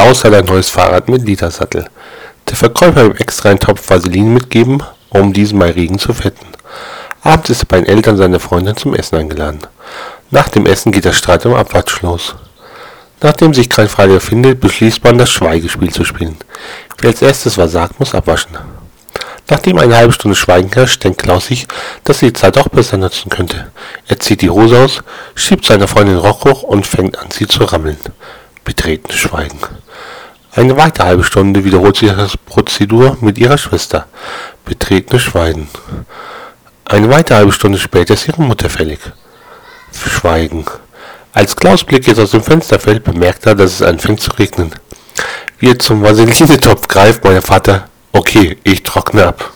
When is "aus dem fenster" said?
42.18-42.80